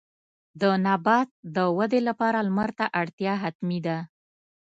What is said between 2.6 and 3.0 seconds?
ته